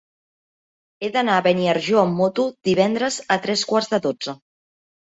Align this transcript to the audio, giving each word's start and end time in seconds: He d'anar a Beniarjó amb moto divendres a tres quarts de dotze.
He 1.01 1.09
d'anar 1.17 1.35
a 1.41 1.43
Beniarjó 1.49 2.01
amb 2.05 2.19
moto 2.23 2.49
divendres 2.71 3.23
a 3.39 3.43
tres 3.47 3.69
quarts 3.75 3.95
de 3.97 4.03
dotze. 4.09 4.41